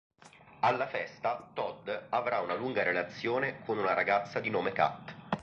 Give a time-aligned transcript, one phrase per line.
[0.61, 5.15] Alla festa Todd avrà una lunga relazione con una ragazza di nome Kat.